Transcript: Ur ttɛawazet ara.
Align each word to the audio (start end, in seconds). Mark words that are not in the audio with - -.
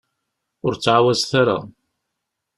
Ur 0.65 0.73
ttɛawazet 0.75 1.31
ara. 1.41 1.57